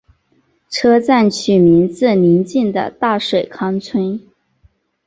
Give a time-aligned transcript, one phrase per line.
[0.67, 4.19] 车站取名自邻近的大水坑村。